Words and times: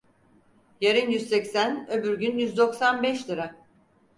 Yarın 0.81 1.09
yüz 1.09 1.29
seksen 1.29 1.89
öbür 1.91 2.19
gün 2.19 2.37
yüz 2.37 2.57
doksan 2.57 3.03
beş 3.03 3.29
lira. 3.29 3.55